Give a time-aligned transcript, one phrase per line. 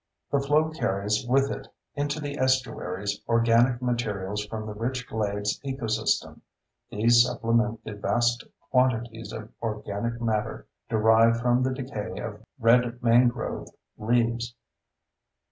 [0.31, 6.41] The flow carries with it into the estuaries organic materials from the rich glades ecosystem;
[6.89, 13.67] these supplement the vast quantities of organic matter derived from the decay of red mangrove
[13.95, 14.55] leaves.